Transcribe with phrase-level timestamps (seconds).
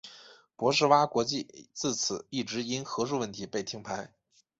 [0.57, 4.11] 博士蛙国际自此一直因核数问题被停牌。